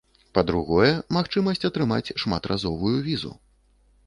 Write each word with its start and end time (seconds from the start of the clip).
Па-другое, 0.35 0.87
магчымасць 1.17 1.67
атрымаць 1.69 2.13
шматразовую 2.23 2.97
візу. 3.11 3.31